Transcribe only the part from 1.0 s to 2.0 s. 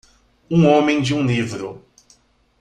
um livro